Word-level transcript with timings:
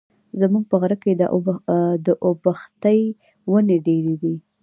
زموږ 0.39 0.63
په 0.71 0.75
غره 0.81 0.97
کي 1.03 1.11
د 2.05 2.09
اوبښتي 2.25 3.01
وني 3.51 3.77
ډېري 3.87 4.15
دي. 4.21 4.35